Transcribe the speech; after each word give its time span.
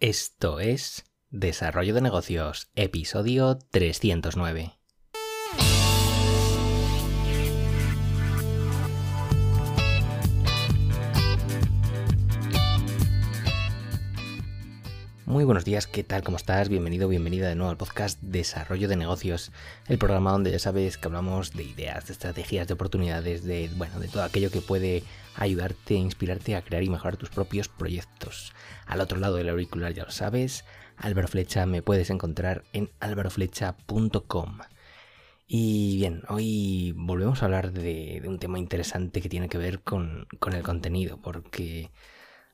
Esto 0.00 0.58
es 0.58 1.04
Desarrollo 1.30 1.94
de 1.94 2.00
Negocios, 2.00 2.68
episodio 2.74 3.58
309. 3.70 4.72
Muy 15.34 15.42
buenos 15.42 15.64
días, 15.64 15.88
¿qué 15.88 16.04
tal? 16.04 16.22
¿Cómo 16.22 16.36
estás? 16.36 16.68
Bienvenido, 16.68 17.08
bienvenida 17.08 17.48
de 17.48 17.56
nuevo 17.56 17.68
al 17.68 17.76
podcast 17.76 18.22
Desarrollo 18.22 18.86
de 18.86 18.94
Negocios, 18.94 19.50
el 19.88 19.98
programa 19.98 20.30
donde 20.30 20.52
ya 20.52 20.60
sabes 20.60 20.96
que 20.96 21.08
hablamos 21.08 21.54
de 21.54 21.64
ideas, 21.64 22.06
de 22.06 22.12
estrategias, 22.12 22.68
de 22.68 22.74
oportunidades, 22.74 23.42
de 23.42 23.68
bueno, 23.74 23.98
de 23.98 24.06
todo 24.06 24.22
aquello 24.22 24.52
que 24.52 24.60
puede 24.60 25.02
ayudarte, 25.34 25.94
inspirarte 25.94 26.54
a 26.54 26.62
crear 26.62 26.84
y 26.84 26.88
mejorar 26.88 27.16
tus 27.16 27.30
propios 27.30 27.66
proyectos. 27.66 28.52
Al 28.86 29.00
otro 29.00 29.18
lado 29.18 29.34
del 29.34 29.48
auricular 29.48 29.92
ya 29.92 30.04
lo 30.04 30.12
sabes, 30.12 30.64
Álvaro 30.96 31.26
Flecha 31.26 31.66
me 31.66 31.82
puedes 31.82 32.10
encontrar 32.10 32.62
en 32.72 32.90
álvaroflecha.com. 33.00 34.58
Y 35.48 35.96
bien, 35.96 36.22
hoy 36.28 36.94
volvemos 36.96 37.42
a 37.42 37.46
hablar 37.46 37.72
de, 37.72 38.22
un 38.24 38.38
tema 38.38 38.60
interesante 38.60 39.20
que 39.20 39.28
tiene 39.28 39.48
que 39.48 39.58
ver 39.58 39.80
con, 39.80 40.28
con 40.38 40.52
el 40.52 40.62
contenido, 40.62 41.20
porque 41.20 41.90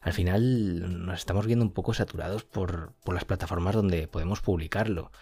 al 0.00 0.12
final 0.12 1.04
nos 1.04 1.18
estamos 1.18 1.46
viendo 1.46 1.64
un 1.64 1.72
poco 1.72 1.92
saturados 1.94 2.44
por, 2.44 2.94
las 3.06 3.24
plataformas 3.24 3.74
donde 3.74 4.08
podemos 4.08 4.40
publicarlo. 4.40 5.12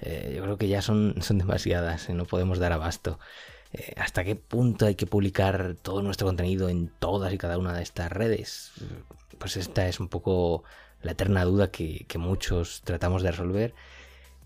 Eh, 0.00 0.34
yo 0.36 0.42
creo 0.42 0.58
que 0.58 0.68
ya 0.68 0.82
son, 0.82 1.16
son 1.20 1.38
demasiadas, 1.38 2.08
y 2.08 2.12
no 2.12 2.26
podemos 2.26 2.58
dar 2.58 2.72
abasto. 2.72 3.18
Eh, 3.72 3.94
¿Hasta 3.96 4.24
qué 4.24 4.36
punto 4.36 4.86
hay 4.86 4.94
que 4.94 5.06
publicar 5.06 5.76
todo 5.80 6.02
nuestro 6.02 6.26
contenido 6.26 6.68
en 6.68 6.90
todas 6.98 7.32
y 7.32 7.38
cada 7.38 7.58
una 7.58 7.74
de 7.74 7.82
estas 7.82 8.12
redes? 8.12 8.72
Pues 9.38 9.56
esta 9.56 9.88
es 9.88 10.00
un 10.00 10.08
poco 10.08 10.64
la 11.02 11.12
eterna 11.12 11.44
duda 11.44 11.70
que, 11.70 12.06
muchos 12.18 12.82
tratamos 12.82 13.22
de 13.22 13.30
resolver 13.30 13.74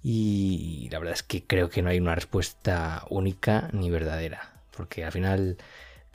y 0.03 0.89
la 0.91 0.99
verdad 0.99 1.15
es 1.15 1.23
que 1.23 1.45
creo 1.45 1.71
que 1.71 1.83
no 1.83 1.91
hay 1.91 2.01
una 2.01 2.15
respuesta 2.15 3.05
única 3.09 3.69
ni 3.73 3.91
verdadera, 3.91 4.53
porque 4.77 5.05
al 5.05 5.13
final, 5.13 5.57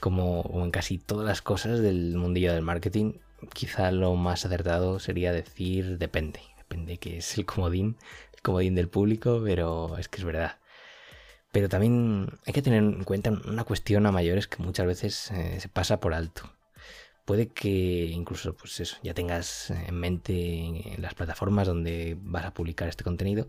como 0.00 0.44
en 0.64 0.70
casi 0.70 0.98
todas 0.98 1.26
las 1.26 1.42
cosas 1.42 1.80
del 1.80 2.16
mundillo 2.16 2.52
del 2.52 2.62
marketing, 2.62 3.14
quizá 3.54 3.90
lo 3.92 4.14
más 4.14 4.44
acertado 4.44 4.98
sería 4.98 5.32
decir 5.32 5.98
depende. 5.98 6.40
Depende 6.58 6.98
que 6.98 7.18
es 7.18 7.38
el 7.38 7.46
comodín, 7.46 7.96
el 8.34 8.42
comodín 8.42 8.74
del 8.74 8.88
público, 8.88 9.40
pero 9.44 9.96
es 9.98 10.08
que 10.08 10.18
es 10.18 10.24
verdad. 10.24 10.58
Pero 11.52 11.68
también 11.68 12.28
hay 12.46 12.52
que 12.52 12.62
tener 12.62 12.82
en 12.82 13.04
cuenta 13.04 13.30
una 13.30 13.64
cuestión 13.64 14.06
a 14.06 14.12
mayores 14.12 14.48
que 14.48 14.62
muchas 14.62 14.86
veces 14.86 15.30
eh, 15.30 15.60
se 15.60 15.68
pasa 15.68 16.00
por 16.00 16.14
alto. 16.14 16.50
Puede 17.24 17.48
que 17.48 18.06
incluso 18.06 18.54
pues 18.54 18.80
eso, 18.80 18.96
ya 19.02 19.14
tengas 19.14 19.70
en 19.70 19.94
mente 19.94 20.94
las 20.98 21.14
plataformas 21.14 21.66
donde 21.66 22.16
vas 22.20 22.44
a 22.46 22.54
publicar 22.54 22.88
este 22.88 23.04
contenido, 23.04 23.48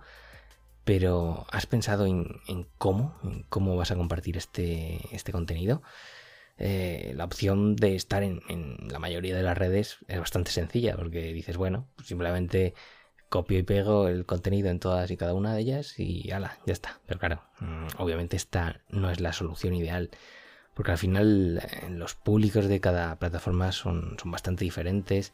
pero 0.84 1.46
¿has 1.52 1.66
pensado 1.66 2.06
en, 2.06 2.42
cómo, 2.78 3.18
en 3.24 3.44
cómo 3.44 3.78
vas 3.78 3.92
a 3.92 3.96
compartir 3.96 4.38
este, 4.38 5.00
este 5.16 5.32
contenido? 5.32 5.82
Eh, 6.62 7.14
la 7.16 7.24
opción 7.24 7.78
de 7.78 7.96
estar 7.96 8.22
en, 8.22 8.42
la 8.90 9.00
mayoría 9.00 9.36
de 9.36 9.44
las 9.44 9.58
redes 9.58 9.98
es 10.10 10.20
bastante 10.20 10.52
sencilla, 10.52 10.98
porque 10.98 11.32
dices, 11.32 11.56
bueno, 11.56 11.88
pues 11.96 12.10
simplemente 12.10 12.74
copio 13.30 13.60
y 13.60 13.64
pego 13.64 14.08
el 14.10 14.26
contenido 14.26 14.70
en 14.70 14.80
todas 14.80 15.10
y 15.10 15.18
cada 15.18 15.34
una 15.34 15.54
de 15.54 15.62
ellas 15.62 15.98
y 15.98 16.32
ala, 16.32 16.58
ya 16.66 16.74
está. 16.74 17.00
Pero 17.08 17.20
claro, 17.20 17.44
mm, 17.62 17.88
obviamente 18.02 18.36
esta 18.36 18.82
no 18.90 19.10
es 19.10 19.22
la 19.22 19.32
solución 19.32 19.74
ideal, 19.74 20.10
porque 20.74 20.92
al 20.92 20.98
final 20.98 21.62
eh, 21.64 21.90
los 21.92 22.16
públicos 22.16 22.68
de 22.68 22.82
cada 22.82 23.18
plataforma 23.18 23.72
son, 23.72 24.18
son 24.22 24.32
bastante 24.32 24.66
diferentes. 24.66 25.34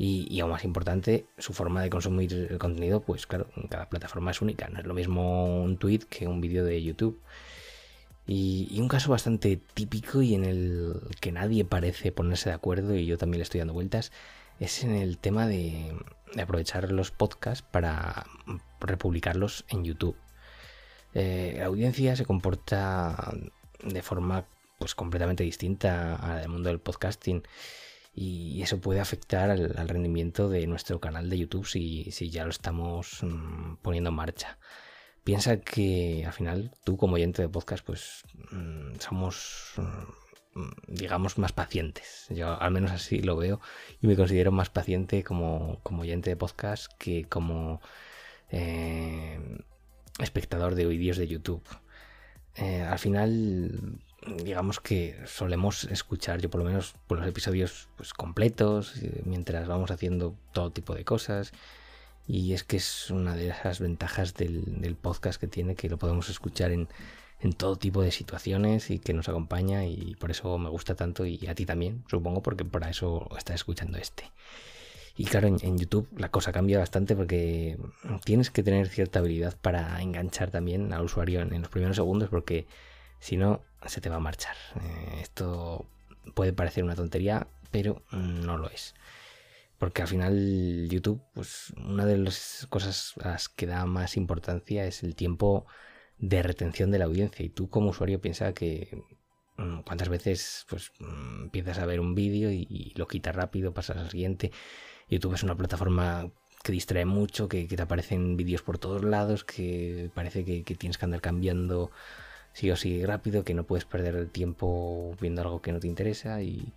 Y, 0.00 0.28
y, 0.32 0.38
aún 0.40 0.52
más 0.52 0.64
importante, 0.64 1.26
su 1.38 1.52
forma 1.52 1.82
de 1.82 1.90
consumir 1.90 2.32
el 2.32 2.58
contenido, 2.58 3.00
pues 3.00 3.26
claro, 3.26 3.48
cada 3.68 3.88
plataforma 3.88 4.30
es 4.30 4.40
única. 4.40 4.68
No 4.68 4.78
es 4.78 4.86
lo 4.86 4.94
mismo 4.94 5.62
un 5.62 5.76
tweet 5.76 6.02
que 6.08 6.28
un 6.28 6.40
vídeo 6.40 6.64
de 6.64 6.80
YouTube. 6.80 7.20
Y, 8.28 8.78
un 8.78 8.88
caso 8.88 9.10
bastante 9.10 9.56
típico 9.56 10.20
y 10.20 10.34
en 10.34 10.44
el 10.44 11.00
que 11.20 11.32
nadie 11.32 11.64
parece 11.64 12.12
ponerse 12.12 12.50
de 12.50 12.54
acuerdo 12.54 12.94
y 12.94 13.06
yo 13.06 13.16
también 13.16 13.38
le 13.38 13.44
estoy 13.44 13.58
dando 13.58 13.72
vueltas 13.72 14.12
es 14.60 14.84
en 14.84 14.94
el 14.94 15.18
tema 15.18 15.46
de, 15.46 15.94
aprovechar 16.40 16.92
los 16.92 17.10
podcasts 17.10 17.66
para 17.70 18.26
republicarlos 18.80 19.64
en 19.68 19.84
YouTube. 19.84 20.16
Eh, 21.14 21.56
la 21.58 21.66
audiencia 21.66 22.16
se 22.16 22.26
comporta 22.26 23.32
de 23.82 24.02
forma 24.02 24.46
pues 24.78 24.94
completamente 24.94 25.42
distinta 25.42 26.16
al 26.16 26.48
mundo 26.48 26.68
del 26.68 26.80
podcasting 26.80 27.42
y 28.14 28.60
eso 28.62 28.78
puede 28.80 29.00
afectar 29.00 29.50
al, 29.50 29.88
rendimiento 29.88 30.48
de 30.48 30.66
nuestro 30.66 31.00
canal 31.00 31.30
de 31.30 31.38
YouTube 31.38 31.66
si, 31.66 32.10
si 32.10 32.30
ya 32.30 32.44
lo 32.44 32.50
estamos 32.50 33.20
mm, 33.22 33.76
poniendo 33.76 34.10
en 34.10 34.16
marcha. 34.16 34.58
Piensa 35.28 35.60
que 35.60 36.24
al 36.24 36.32
final 36.32 36.70
tú 36.84 36.96
como 36.96 37.16
oyente 37.16 37.42
de 37.42 37.50
podcast 37.50 37.84
pues 37.84 38.22
mm, 38.50 38.94
somos 38.98 39.74
mm, 39.76 40.62
digamos 40.86 41.36
más 41.36 41.52
pacientes. 41.52 42.28
Yo 42.30 42.58
al 42.58 42.70
menos 42.70 42.92
así 42.92 43.20
lo 43.20 43.36
veo 43.36 43.60
y 44.00 44.06
me 44.06 44.16
considero 44.16 44.52
más 44.52 44.70
paciente 44.70 45.22
como, 45.24 45.82
oyente 45.84 46.30
de 46.30 46.36
podcast 46.36 46.90
que 46.98 47.24
como 47.24 47.82
eh, 48.48 49.38
espectador 50.18 50.74
de 50.74 50.86
vídeos 50.86 51.18
de 51.18 51.28
YouTube. 51.28 51.62
Eh, 52.54 52.80
al 52.80 52.98
final 52.98 54.00
digamos 54.42 54.80
que 54.80 55.14
solemos 55.26 55.84
escuchar, 55.84 56.40
yo 56.40 56.48
por 56.48 56.62
lo 56.62 56.66
menos 56.68 56.94
por 57.06 57.18
los 57.18 57.28
episodios 57.28 57.90
pues, 57.98 58.14
completos, 58.14 58.96
eh, 59.02 59.20
mientras 59.26 59.68
vamos 59.68 59.90
haciendo 59.90 60.38
todo 60.54 60.72
tipo 60.72 60.94
de 60.94 61.04
cosas. 61.04 61.52
Y 62.28 62.52
es 62.52 62.62
que 62.62 62.76
es 62.76 63.10
una 63.10 63.34
de 63.34 63.48
esas 63.48 63.80
ventajas 63.80 64.34
del, 64.34 64.96
podcast 65.00 65.40
que 65.40 65.48
tiene, 65.48 65.74
que 65.74 65.88
lo 65.88 65.96
podemos 65.96 66.28
escuchar 66.28 66.70
en, 66.70 66.88
todo 67.56 67.76
tipo 67.76 68.02
de 68.02 68.12
situaciones 68.12 68.90
y 68.90 68.98
que 68.98 69.14
nos 69.14 69.28
acompaña 69.30 69.86
y 69.86 70.14
por 70.16 70.30
eso 70.30 70.58
me 70.58 70.68
gusta 70.68 70.94
tanto 70.94 71.24
y 71.24 71.46
a 71.46 71.54
ti 71.54 71.64
también, 71.64 72.04
supongo, 72.10 72.42
porque 72.42 72.64
para 72.64 72.90
eso 72.90 73.28
estás 73.36 73.56
escuchando 73.56 73.96
este. 73.96 74.30
Y 75.16 75.24
claro, 75.24 75.48
en, 75.48 75.78
YouTube 75.78 76.06
la 76.16 76.30
cosa 76.30 76.52
cambia 76.52 76.78
bastante 76.78 77.16
porque 77.16 77.76
tienes 78.24 78.50
que 78.50 78.62
tener 78.62 78.88
cierta 78.88 79.18
habilidad 79.18 79.56
para 79.60 80.00
enganchar 80.00 80.50
también 80.50 80.92
al 80.92 81.04
usuario 81.04 81.40
en, 81.40 81.60
los 81.60 81.70
primeros 81.70 81.96
segundos 81.96 82.28
porque 82.28 82.66
si 83.18 83.36
no 83.36 83.62
se 83.86 84.00
te 84.00 84.10
va 84.10 84.16
a 84.16 84.20
marchar. 84.20 84.54
Eh, 84.76 85.20
esto 85.22 85.86
puede 86.34 86.52
parecer 86.52 86.84
una 86.84 86.94
tontería, 86.94 87.48
pero 87.72 88.02
no 88.12 88.58
lo 88.58 88.70
es. 88.70 88.94
Porque 89.78 90.02
al 90.02 90.08
final 90.08 90.88
YouTube, 90.90 91.22
pues 91.34 91.72
una 91.76 92.04
de 92.04 92.18
las 92.18 92.66
cosas 92.68 93.14
a 93.22 93.30
las 93.30 93.48
que 93.48 93.66
da 93.66 93.86
más 93.86 94.16
importancia 94.16 94.84
es 94.86 95.04
el 95.04 95.14
tiempo 95.14 95.66
de 96.18 96.42
retención 96.42 96.90
de 96.90 96.98
la 96.98 97.04
audiencia. 97.06 97.44
Y 97.44 97.48
tú 97.48 97.70
como 97.70 97.90
usuario 97.90 98.20
piensa 98.20 98.52
que 98.54 99.04
mm, 99.56 99.80
cuántas 99.82 100.08
veces 100.08 100.66
pues 100.68 100.92
mm, 100.98 101.44
empiezas 101.44 101.78
a 101.78 101.86
ver 101.86 102.00
un 102.00 102.14
vídeo 102.14 102.50
y, 102.50 102.92
lo 102.96 103.06
quitas 103.06 103.36
rápido, 103.36 103.72
pasas 103.72 103.98
al 103.98 104.10
siguiente. 104.10 104.50
YouTube 105.08 105.34
es 105.34 105.42
una 105.44 105.56
plataforma 105.56 106.30
que 106.64 106.72
distrae 106.72 107.04
mucho, 107.04 107.48
que, 107.48 107.66
te 107.66 107.82
aparecen 107.82 108.36
vídeos 108.36 108.62
por 108.62 108.78
todos 108.78 109.04
lados, 109.04 109.44
que 109.44 110.10
parece 110.14 110.44
que, 110.44 110.64
que, 110.64 110.74
tienes 110.74 110.98
que 110.98 111.04
andar 111.04 111.20
cambiando 111.20 111.92
sí 112.52 112.70
o 112.70 112.76
sí 112.76 113.04
rápido, 113.06 113.44
que 113.44 113.54
no 113.54 113.64
puedes 113.64 113.84
perder 113.84 114.16
el 114.16 114.30
tiempo 114.30 115.14
viendo 115.20 115.42
algo 115.42 115.62
que 115.62 115.72
no 115.72 115.80
te 115.80 115.86
interesa 115.86 116.42
y 116.42 116.74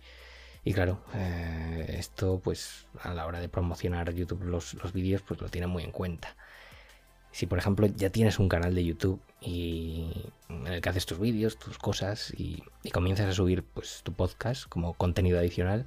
y 0.64 0.74
claro, 0.74 1.00
eh, 1.14 1.96
esto 1.98 2.40
pues 2.42 2.86
a 3.00 3.12
la 3.14 3.26
hora 3.26 3.40
de 3.40 3.48
promocionar 3.48 4.14
YouTube 4.14 4.44
los, 4.44 4.76
vídeos 4.92 5.22
pues 5.22 5.40
lo 5.40 5.48
tiene 5.48 5.66
muy 5.66 5.82
en 5.82 5.90
cuenta. 5.90 6.36
Si 7.32 7.46
por 7.46 7.58
ejemplo 7.58 7.86
ya 7.86 8.10
tienes 8.10 8.38
un 8.38 8.48
canal 8.48 8.74
de 8.74 8.84
YouTube 8.84 9.20
y 9.40 10.30
en 10.48 10.66
el 10.68 10.80
que 10.80 10.88
haces 10.88 11.06
tus 11.06 11.18
vídeos, 11.18 11.58
tus 11.58 11.78
cosas 11.78 12.32
y, 12.36 12.62
comienzas 12.92 13.28
a 13.28 13.32
subir 13.32 13.64
pues 13.64 14.02
tu 14.04 14.12
podcast 14.12 14.68
como 14.68 14.94
contenido 14.94 15.38
adicional, 15.38 15.86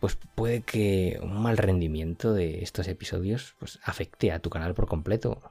pues 0.00 0.16
puede 0.34 0.62
que 0.62 1.18
un 1.22 1.42
mal 1.42 1.56
rendimiento 1.56 2.32
de 2.34 2.62
estos 2.62 2.88
episodios 2.88 3.56
pues 3.58 3.80
afecte 3.84 4.32
a 4.32 4.40
tu 4.40 4.50
canal 4.50 4.74
por 4.74 4.86
completo. 4.86 5.42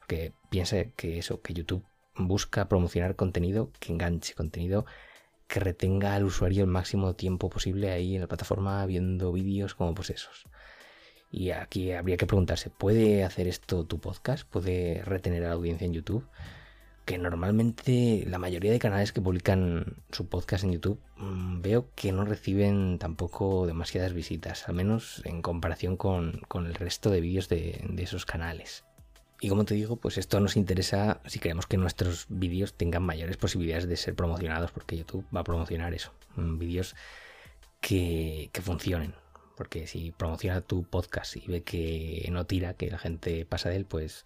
Porque 0.00 0.32
piensa 0.50 0.84
que 0.96 1.18
eso, 1.18 1.42
que 1.42 1.54
YouTube 1.54 1.84
busca 2.16 2.68
promocionar 2.68 3.16
contenido 3.16 3.70
que 3.78 3.92
enganche, 3.92 4.34
contenido 4.34 4.86
que 5.50 5.60
retenga 5.60 6.14
al 6.14 6.24
usuario 6.24 6.62
el 6.62 6.70
máximo 6.70 7.14
tiempo 7.14 7.50
posible 7.50 7.90
ahí 7.90 8.14
en 8.14 8.20
la 8.20 8.28
plataforma 8.28 8.86
viendo 8.86 9.32
vídeos 9.32 9.74
como 9.74 9.94
pues 9.94 10.10
esos. 10.10 10.46
Y 11.32 11.50
aquí 11.50 11.92
habría 11.92 12.16
que 12.16 12.26
preguntarse, 12.26 12.70
¿puede 12.70 13.24
hacer 13.24 13.48
esto 13.48 13.84
tu 13.84 13.98
podcast? 13.98 14.48
¿Puede 14.48 15.02
retener 15.04 15.44
a 15.44 15.48
la 15.48 15.54
audiencia 15.54 15.86
en 15.86 15.92
YouTube? 15.92 16.24
Que 17.04 17.18
normalmente 17.18 18.24
la 18.28 18.38
mayoría 18.38 18.70
de 18.70 18.78
canales 18.78 19.12
que 19.12 19.20
publican 19.20 19.96
su 20.12 20.28
podcast 20.28 20.62
en 20.62 20.72
YouTube 20.72 21.00
mm, 21.16 21.62
veo 21.62 21.88
que 21.96 22.12
no 22.12 22.24
reciben 22.24 22.98
tampoco 23.00 23.66
demasiadas 23.66 24.12
visitas, 24.12 24.68
al 24.68 24.76
menos 24.76 25.20
en 25.24 25.42
comparación 25.42 25.96
con, 25.96 26.42
el 26.54 26.74
resto 26.74 27.10
de 27.10 27.20
vídeos 27.20 27.48
de 27.48 27.82
esos 27.98 28.24
canales. 28.24 28.84
Y 29.40 29.48
como 29.48 29.64
te 29.64 29.74
digo, 29.74 29.96
pues 29.96 30.18
esto 30.18 30.38
nos 30.38 30.56
interesa 30.56 31.20
si 31.26 31.38
queremos 31.38 31.66
que 31.66 31.78
nuestros 31.78 32.26
vídeos 32.28 32.74
tengan 32.74 33.02
mayores 33.02 33.38
posibilidades 33.38 33.88
de 33.88 33.96
ser 33.96 34.14
promocionados, 34.14 34.70
porque 34.70 34.98
YouTube 34.98 35.26
va 35.34 35.40
a 35.40 35.44
promocionar 35.44 35.94
eso, 35.94 36.12
mm, 36.36 36.58
vídeos 36.58 36.94
que, 37.80 38.50
funcionen. 38.62 39.14
porque 39.56 39.86
si 39.86 40.10
promociona 40.12 40.62
tu 40.62 40.84
podcast 40.84 41.36
y 41.36 41.46
ve 41.46 41.62
que 41.62 42.26
no 42.32 42.46
tira, 42.46 42.74
que 42.74 42.90
la 42.90 42.98
gente 42.98 43.44
pasa 43.44 43.68
de 43.68 43.76
él, 43.76 43.84
pues 43.84 44.24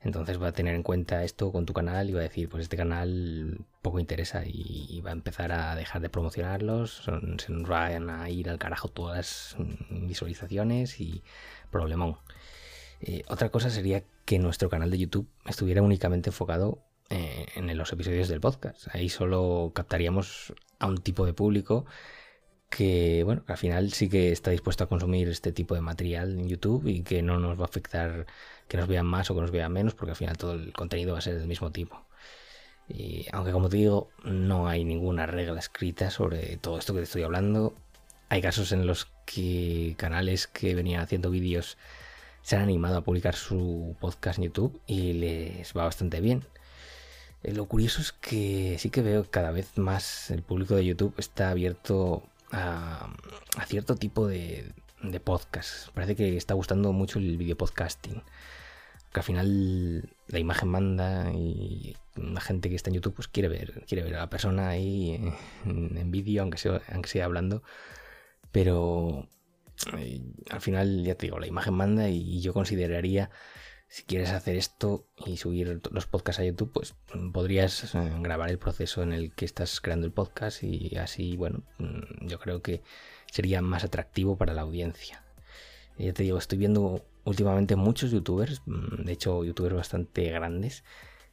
entonces 0.00 0.40
va 0.42 0.48
a 0.48 0.52
tener 0.52 0.74
en 0.74 0.82
cuenta 0.82 1.24
esto 1.24 1.52
con 1.52 1.64
tu 1.64 1.72
canal 1.72 2.10
y 2.10 2.12
va 2.12 2.20
a 2.20 2.24
decir, 2.24 2.48
pues 2.48 2.64
este 2.64 2.76
canal 2.76 3.64
poco 3.82 4.00
interesa 4.00 4.42
y, 4.44 5.00
va 5.00 5.10
a 5.10 5.12
empezar 5.12 5.52
a 5.52 5.76
dejar 5.76 6.02
de 6.02 6.10
promocionarlos, 6.10 7.04
se 7.38 7.52
nos 7.52 7.68
van 7.68 8.10
a 8.10 8.28
ir 8.30 8.50
al 8.50 8.58
carajo 8.58 8.88
todas 8.88 9.16
las 9.16 9.56
visualizaciones 9.90 11.00
y 11.00 11.22
problemón. 11.70 12.18
Eh, 13.06 13.22
otra 13.28 13.50
cosa 13.50 13.68
sería 13.68 14.02
que 14.24 14.38
nuestro 14.38 14.70
canal 14.70 14.90
de 14.90 14.96
YouTube 14.96 15.28
estuviera 15.44 15.82
únicamente 15.82 16.30
enfocado 16.30 16.82
eh, 17.10 17.46
en 17.54 17.76
los 17.76 17.92
episodios 17.92 18.28
del 18.28 18.40
podcast. 18.40 18.88
Ahí 18.94 19.10
solo 19.10 19.72
captaríamos 19.74 20.54
a 20.78 20.86
un 20.86 20.96
tipo 21.02 21.26
de 21.26 21.34
público 21.34 21.84
que, 22.70 23.22
bueno, 23.24 23.44
al 23.46 23.58
final 23.58 23.92
sí 23.92 24.08
que 24.08 24.32
está 24.32 24.50
dispuesto 24.52 24.84
a 24.84 24.88
consumir 24.88 25.28
este 25.28 25.52
tipo 25.52 25.74
de 25.74 25.82
material 25.82 26.38
en 26.38 26.48
YouTube 26.48 26.86
y 26.86 27.02
que 27.02 27.20
no 27.22 27.38
nos 27.38 27.58
va 27.58 27.64
a 27.64 27.66
afectar 27.66 28.26
que 28.68 28.78
nos 28.78 28.88
vean 28.88 29.04
más 29.04 29.30
o 29.30 29.34
que 29.34 29.42
nos 29.42 29.50
vean 29.50 29.70
menos, 29.70 29.94
porque 29.94 30.12
al 30.12 30.16
final 30.16 30.38
todo 30.38 30.54
el 30.54 30.72
contenido 30.72 31.12
va 31.12 31.18
a 31.18 31.22
ser 31.22 31.38
del 31.38 31.46
mismo 31.46 31.70
tipo. 31.72 32.06
Y 32.88 33.26
aunque 33.32 33.52
como 33.52 33.68
te 33.68 33.76
digo, 33.76 34.08
no 34.24 34.66
hay 34.66 34.84
ninguna 34.84 35.26
regla 35.26 35.58
escrita 35.58 36.10
sobre 36.10 36.56
todo 36.56 36.78
esto 36.78 36.94
que 36.94 37.00
te 37.00 37.04
estoy 37.04 37.22
hablando, 37.22 37.74
hay 38.30 38.40
casos 38.40 38.72
en 38.72 38.86
los 38.86 39.08
que 39.26 39.94
canales 39.98 40.46
que 40.46 40.74
venían 40.74 41.02
haciendo 41.02 41.30
vídeos 41.30 41.76
se 42.44 42.56
han 42.56 42.62
animado 42.62 42.98
a 42.98 43.04
publicar 43.04 43.34
su 43.34 43.96
podcast 44.00 44.38
en 44.38 44.44
YouTube 44.44 44.78
y 44.86 45.14
les 45.14 45.72
va 45.74 45.84
bastante 45.84 46.20
bien. 46.20 46.44
Eh, 47.42 47.54
lo 47.54 47.64
curioso 47.66 48.02
es 48.02 48.12
que 48.12 48.76
sí 48.78 48.90
que 48.90 49.00
veo 49.02 49.24
cada 49.30 49.50
vez 49.50 49.78
más 49.78 50.30
el 50.30 50.42
público 50.42 50.76
de 50.76 50.84
YouTube 50.84 51.14
está 51.16 51.50
abierto 51.50 52.22
a, 52.52 53.08
cierto 53.66 53.96
tipo 53.96 54.26
de, 54.26 54.72
de 55.02 55.20
podcast. 55.20 55.88
Parece 55.94 56.16
que 56.16 56.36
está 56.36 56.52
gustando 56.52 56.92
mucho 56.92 57.18
el 57.18 57.38
video 57.38 57.56
podcasting. 57.56 58.22
Que 59.12 59.20
al 59.20 59.24
final 59.24 60.10
la 60.28 60.38
imagen 60.38 60.68
manda 60.68 61.32
y 61.32 61.96
la 62.16 62.42
gente 62.42 62.68
que 62.68 62.76
está 62.76 62.90
en 62.90 62.96
YouTube 62.96 63.14
pues 63.14 63.28
quiere 63.28 63.48
ver, 63.48 63.84
quiere 63.86 64.04
ver 64.04 64.16
a 64.16 64.20
la 64.20 64.30
persona 64.30 64.68
ahí 64.68 65.14
en, 65.64 65.96
en 65.96 66.10
vídeo, 66.10 66.42
aunque 66.42 66.58
sea, 66.58 66.82
aunque 66.92 67.08
sea 67.08 67.24
hablando. 67.24 67.62
Pero 68.52 69.28
al 70.50 70.60
final, 70.60 71.04
ya 71.04 71.14
te 71.14 71.26
digo, 71.26 71.38
la 71.38 71.46
imagen 71.46 71.74
manda 71.74 72.08
y 72.08 72.40
yo 72.40 72.52
consideraría, 72.52 73.30
si 73.88 74.02
quieres 74.02 74.30
hacer 74.30 74.56
esto 74.56 75.06
y 75.24 75.36
subir 75.36 75.80
los 75.90 76.06
podcasts 76.06 76.40
a 76.40 76.44
YouTube, 76.44 76.72
pues 76.72 76.94
podrías 77.32 77.94
eh, 77.94 78.12
grabar 78.20 78.50
el 78.50 78.58
proceso 78.58 79.02
en 79.02 79.12
el 79.12 79.32
que 79.32 79.44
estás 79.44 79.80
creando 79.80 80.06
el 80.06 80.12
podcast 80.12 80.64
y 80.64 80.96
así, 80.96 81.36
bueno, 81.36 81.62
mm, 81.78 82.26
yo 82.26 82.38
creo 82.38 82.60
que 82.60 82.82
sería 83.30 83.62
más 83.62 83.84
atractivo 83.84 84.36
para 84.36 84.54
la 84.54 84.62
audiencia. 84.62 85.22
Ya 85.96 86.12
te 86.12 86.24
digo, 86.24 86.38
estoy 86.38 86.58
viendo 86.58 87.04
últimamente 87.24 87.76
muchos 87.76 88.10
youtubers, 88.10 88.62
mm, 88.66 89.04
de 89.04 89.12
hecho 89.12 89.44
youtubers 89.44 89.76
bastante 89.76 90.28
grandes, 90.30 90.82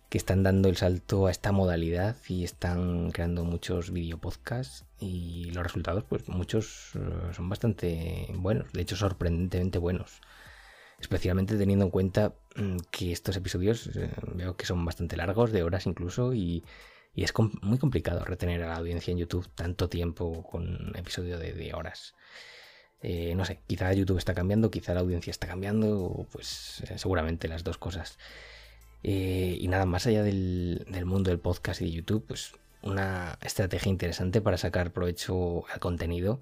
que 0.09 0.17
están 0.17 0.43
dando 0.43 0.69
el 0.69 0.77
salto 0.77 1.27
a 1.27 1.31
esta 1.31 1.51
modalidad 1.51 2.17
y 2.27 2.43
están 2.43 3.11
creando 3.11 3.43
muchos 3.43 3.91
videopodcasts 3.91 4.85
y 5.01 5.45
los 5.51 5.63
resultados 5.63 6.03
pues 6.03 6.29
muchos 6.29 6.91
eh, 6.95 7.33
son 7.33 7.49
bastante 7.49 8.27
buenos, 8.35 8.71
de 8.71 8.81
hecho 8.81 8.95
sorprendentemente 8.95 9.79
buenos. 9.79 10.21
Especialmente 10.99 11.57
teniendo 11.57 11.85
en 11.85 11.91
cuenta 11.91 12.35
mm, 12.55 12.77
que 12.91 13.11
estos 13.11 13.35
episodios 13.35 13.87
eh, 13.95 14.11
veo 14.35 14.55
que 14.55 14.67
son 14.67 14.85
bastante 14.85 15.17
largos, 15.17 15.51
de 15.51 15.63
horas 15.63 15.87
incluso, 15.87 16.33
y, 16.33 16.63
es 17.15 17.33
muy 17.61 17.77
complicado 17.77 18.23
retener 18.23 18.63
a 18.63 18.67
la 18.67 18.77
audiencia 18.77 19.11
en 19.11 19.17
YouTube 19.17 19.49
tanto 19.53 19.89
tiempo 19.89 20.43
con 20.43 20.63
un 20.63 20.95
episodio 20.95 21.37
de, 21.37 21.73
horas. 21.73 22.15
Eh, 23.01 23.35
no 23.35 23.43
sé, 23.43 23.59
quizá 23.67 23.91
YouTube 23.91 24.17
está 24.17 24.33
cambiando, 24.33 24.71
quizá 24.71 24.93
la 24.93 25.01
audiencia 25.01 25.31
está 25.31 25.45
cambiando, 25.47 26.25
pues 26.31 26.83
seguramente 26.95 27.49
las 27.49 27.65
dos 27.65 27.77
cosas. 27.77 28.17
Y 29.03 29.67
nada, 29.67 29.85
más 29.85 30.07
allá 30.07 30.23
del, 30.23 30.85
mundo 31.05 31.31
del 31.31 31.39
podcast 31.39 31.81
y 31.81 31.85
de 31.85 31.91
YouTube, 31.91 32.25
pues 32.27 32.53
una 32.83 33.37
estrategia 33.41 33.89
interesante 33.89 34.41
para 34.41 34.57
sacar 34.57 34.91
provecho 34.91 35.65
al 35.71 35.79
contenido 35.79 36.41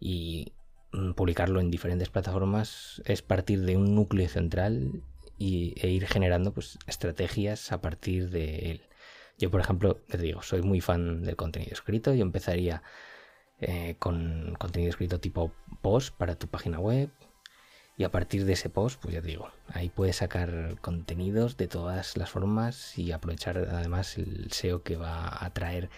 y 0.00 0.52
mm, 0.92 1.12
publicarlo 1.12 1.60
en 1.60 1.70
diferentes 1.70 2.08
plataformas 2.08 3.02
es 3.04 3.22
partir 3.22 3.62
de 3.62 3.76
un 3.76 3.94
núcleo 3.94 4.28
central 4.28 5.02
y, 5.38 5.74
e 5.80 5.88
ir 5.88 6.06
generando 6.06 6.52
pues, 6.52 6.78
estrategias 6.86 7.72
a 7.72 7.80
partir 7.80 8.30
de 8.30 8.70
él. 8.70 8.82
Yo, 9.38 9.50
por 9.50 9.60
ejemplo, 9.60 9.96
te 9.96 10.18
digo, 10.18 10.42
soy 10.42 10.62
muy 10.62 10.80
fan 10.80 11.22
del 11.22 11.36
contenido 11.36 11.72
escrito. 11.72 12.14
Yo 12.14 12.22
empezaría 12.22 12.82
eh, 13.60 13.96
con 13.98 14.54
contenido 14.58 14.90
escrito 14.90 15.20
tipo 15.20 15.52
post 15.82 16.14
para 16.16 16.36
tu 16.36 16.48
página 16.48 16.78
web, 16.78 17.10
y 17.98 18.04
a 18.04 18.10
partir 18.10 18.44
de 18.44 18.52
ese 18.52 18.68
post, 18.68 19.00
pues 19.00 19.14
ya 19.14 19.22
te 19.22 19.28
digo, 19.28 19.50
ahí 19.68 19.88
puedes 19.88 20.16
sacar 20.16 20.76
contenidos 20.82 21.56
de 21.56 21.66
todas 21.66 22.16
las 22.16 22.28
formas 22.28 22.96
y 22.98 23.12
aprovechar 23.12 23.56
además 23.56 24.18
el 24.18 24.52
SEO 24.52 24.82
que 24.82 24.96
va 24.96 25.44
a 25.44 25.50
traer 25.50 25.88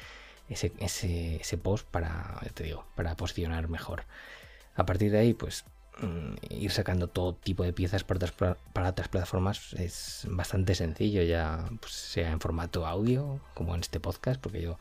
ese, 0.49 0.73
ese, 0.79 1.59
post 1.59 1.87
para, 1.89 2.41
te 2.55 2.65
digo, 2.65 2.87
para 2.95 3.17
posicionar 3.17 3.69
mejor. 3.69 4.05
A 4.77 4.87
partir 4.87 5.11
de 5.11 5.19
ahí, 5.19 5.35
pues 5.35 5.65
mm, 6.01 6.35
ir 6.51 6.71
sacando 6.71 7.09
todo 7.09 7.35
tipo 7.35 7.65
de 7.65 7.73
piezas 7.73 8.05
para 8.05 8.19
otras, 8.19 8.55
para 8.73 8.91
otras 8.91 9.09
plataformas 9.09 9.73
es 9.75 10.25
bastante 10.31 10.77
sencillo, 10.77 11.23
ya 11.23 11.69
pues, 11.81 11.93
sea 11.93 12.31
en 12.31 12.41
formato 12.41 12.87
audio, 12.87 13.41
como 13.55 13.75
en 13.75 13.81
este 13.81 13.99
podcast, 13.99 14.41
porque 14.41 14.63
yo 14.63 14.79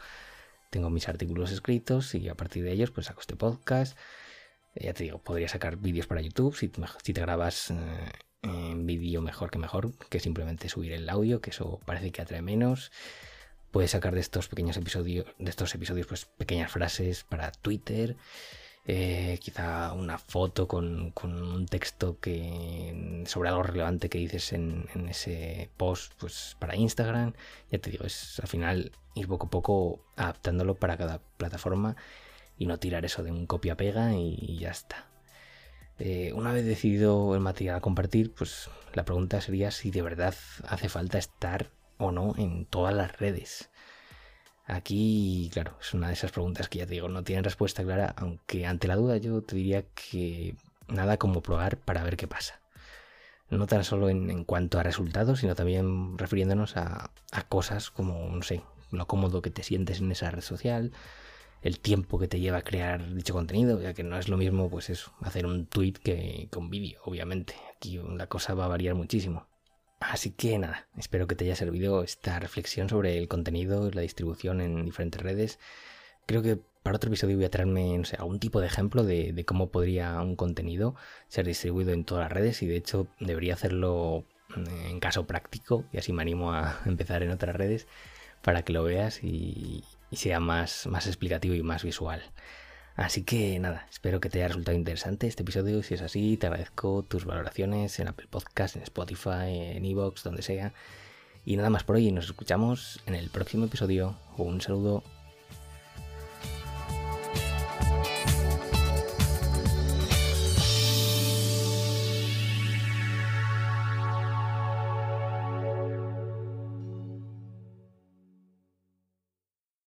tengo 0.69 0.91
mis 0.91 1.09
artículos 1.09 1.51
escritos 1.51 2.13
y 2.13 2.29
a 2.29 2.35
partir 2.35 2.63
de 2.63 2.73
ellos 2.73 2.91
pues 2.91 3.07
saco 3.07 3.21
este 3.21 3.35
podcast 3.35 3.97
ya 4.81 4.93
te 4.93 5.03
digo, 5.03 5.19
podría 5.19 5.47
sacar 5.47 5.77
vídeos 5.77 6.07
para 6.07 6.21
YouTube 6.21 6.55
si, 6.55 6.69
te 6.69 7.21
grabas 7.21 7.71
eh, 7.71 7.75
en 8.43 8.85
vídeo 8.85 9.21
mejor 9.21 9.49
que 9.49 9.57
mejor 9.57 9.91
que 10.09 10.19
simplemente 10.19 10.69
subir 10.69 10.93
el 10.93 11.09
audio, 11.09 11.41
que 11.41 11.51
eso 11.51 11.79
parece 11.85 12.11
que 12.11 12.21
atrae 12.21 12.41
menos. 12.41 12.91
Puedes 13.71 13.91
sacar 13.91 14.13
de 14.13 14.21
estos 14.21 14.47
pequeños 14.47 14.77
episodios, 14.77 15.25
de 15.37 15.49
estos 15.49 15.75
episodios, 15.75 16.07
pues 16.07 16.25
pequeñas 16.25 16.71
frases 16.71 17.23
para 17.23 17.51
Twitter. 17.51 18.15
Eh, 18.89 19.37
quizá 19.41 19.91
una 19.91 20.17
foto 20.17 20.65
con, 20.69 21.13
un 21.23 21.65
texto 21.65 22.19
que 22.21 23.23
sobre 23.27 23.49
algo 23.49 23.63
relevante 23.63 24.07
que 24.07 24.17
dices 24.17 24.53
en, 24.53 24.87
en, 24.95 25.09
ese 25.09 25.69
post 25.75 26.13
pues 26.17 26.55
para 26.57 26.77
Instagram 26.77 27.33
ya 27.69 27.79
te 27.79 27.91
digo 27.91 28.05
es 28.05 28.39
al 28.39 28.47
final 28.47 28.93
ir 29.13 29.27
poco 29.27 29.47
a 29.47 29.49
poco 29.49 29.99
adaptándolo 30.15 30.75
para 30.75 30.95
cada 30.95 31.19
plataforma 31.35 31.97
y 32.57 32.65
no 32.65 32.79
tirar 32.79 33.05
eso 33.05 33.23
de 33.23 33.31
un 33.31 33.45
copia-pega 33.45 34.13
y, 34.13 34.57
ya 34.59 34.71
está. 34.71 35.07
Eh, 35.99 36.31
una 36.33 36.53
vez 36.53 36.65
decidido 36.65 37.33
el 37.33 37.41
material 37.41 37.77
a 37.77 37.81
compartir, 37.81 38.33
pues 38.33 38.69
la 38.93 39.05
pregunta 39.05 39.41
sería 39.41 39.71
si 39.71 39.91
de 39.91 40.01
verdad 40.01 40.35
hace 40.67 40.89
falta 40.89 41.17
estar 41.17 41.71
o 41.97 42.11
no 42.11 42.35
en 42.37 42.65
todas 42.65 42.93
las 42.93 43.17
redes. 43.17 43.69
Aquí, 44.65 45.49
claro, 45.53 45.77
es 45.79 45.93
una 45.93 46.07
de 46.07 46.13
esas 46.13 46.31
preguntas 46.31 46.67
que 46.67 46.79
ya 46.79 46.85
te 46.85 46.93
digo, 46.93 47.07
no 47.07 47.23
tienen 47.23 47.43
respuesta 47.43 47.83
clara, 47.83 48.13
aunque 48.17 48.65
ante 48.65 48.87
la 48.87 48.97
duda 48.97 49.17
yo 49.17 49.41
te 49.41 49.55
diría 49.55 49.83
que 49.93 50.55
nada 50.87 51.17
como 51.17 51.41
probar 51.41 51.77
para 51.77 52.03
ver 52.03 52.17
qué 52.17 52.27
pasa. 52.27 52.59
No 53.49 53.65
tan 53.65 53.85
solo 53.85 54.09
en, 54.09 54.43
cuanto 54.43 54.77
a 54.77 54.83
resultados, 54.83 55.39
sino 55.39 55.55
también 55.55 56.17
refiriéndonos 56.17 56.75
a, 56.75 57.11
a, 57.31 57.43
cosas 57.47 57.89
como, 57.89 58.29
no 58.29 58.43
sé, 58.43 58.61
lo 58.91 59.07
cómodo 59.07 59.41
que 59.41 59.51
te 59.51 59.63
sientes 59.63 59.99
en 60.01 60.11
esa 60.11 60.31
red 60.31 60.41
social, 60.41 60.91
el 61.67 61.79
tiempo 61.81 62.17
que 62.17 62.29
te 62.29 62.39
lleva 62.39 62.59
a 62.59 62.61
crear 62.61 63.13
dicho 63.13 63.33
contenido, 63.33 63.81
ya 63.81 63.93
que 63.93 64.03
no 64.03 64.17
es 64.17 64.29
lo 64.29 64.37
mismo, 64.37 64.69
pues 64.69 64.89
eso, 64.89 65.11
hacer 65.21 65.45
un 65.45 65.65
tweet 65.65 65.93
que, 66.01 66.47
un 66.55 66.69
vídeo, 66.69 67.01
obviamente. 67.03 67.55
Aquí 67.75 67.99
la 68.15 68.27
cosa 68.27 68.53
va 68.53 68.65
a 68.65 68.69
variar 68.69 68.95
muchísimo. 68.95 69.47
Así 69.99 70.31
que 70.31 70.57
nada, 70.57 70.87
espero 70.97 71.27
que 71.27 71.35
te 71.35 71.43
haya 71.43 71.57
servido 71.57 72.03
esta 72.03 72.39
reflexión 72.39 72.87
sobre 72.87 73.17
el 73.17 73.27
contenido, 73.27 73.91
la 73.91 74.01
distribución 74.01 74.61
en 74.61 74.85
diferentes 74.85 75.21
redes. 75.21 75.59
Creo 76.25 76.41
que 76.41 76.57
para 76.83 76.95
otro 76.95 77.09
episodio 77.09 77.35
voy 77.35 77.45
a 77.45 77.49
traerme, 77.49 78.01
algún 78.17 78.39
tipo 78.39 78.61
de 78.61 78.67
ejemplo 78.67 79.03
de, 79.03 79.33
de 79.33 79.45
cómo 79.45 79.69
podría 79.69 80.21
un 80.21 80.37
contenido 80.37 80.95
ser 81.27 81.47
distribuido 81.47 81.91
en 81.91 82.05
todas 82.05 82.23
las 82.23 82.31
redes 82.31 82.61
y 82.63 82.67
de 82.67 82.77
hecho 82.77 83.07
debería 83.19 83.55
hacerlo 83.55 84.25
en 84.55 84.99
caso 85.01 85.27
práctico 85.27 85.83
y 85.91 85.97
así 85.97 86.13
me 86.13 86.21
animo 86.21 86.53
a 86.53 86.79
empezar 86.85 87.23
en 87.23 87.31
otras 87.31 87.55
redes 87.57 87.87
para 88.41 88.61
que 88.63 88.71
lo 88.71 88.83
veas 88.83 89.21
y, 89.21 89.83
y 90.11 90.17
sea 90.17 90.39
más, 90.39 90.87
más 90.87 91.07
explicativo 91.07 91.55
y 91.55 91.63
más 91.63 91.83
visual. 91.83 92.23
Así 92.95 93.23
que 93.23 93.59
nada, 93.59 93.85
espero 93.91 94.19
que 94.19 94.29
te 94.29 94.39
haya 94.39 94.47
resultado 94.47 94.75
interesante 94.75 95.27
este 95.27 95.43
episodio. 95.43 95.83
Si 95.83 95.93
es 95.93 96.01
así, 96.01 96.35
te 96.37 96.47
agradezco 96.47 97.03
tus 97.03 97.25
valoraciones 97.25 97.99
en 97.99 98.07
Apple 98.07 98.27
Podcast, 98.27 98.75
en 98.75 98.81
Spotify, 98.81 99.75
en 99.75 99.85
Evox, 99.85 100.23
donde 100.23 100.41
sea. 100.41 100.73
Y 101.45 101.57
nada 101.57 101.69
más 101.69 101.83
por 101.83 101.95
hoy, 101.97 102.11
nos 102.11 102.25
escuchamos 102.25 102.99
en 103.05 103.15
el 103.15 103.29
próximo 103.29 103.65
episodio. 103.65 104.17
Un 104.37 104.61
saludo. 104.61 105.16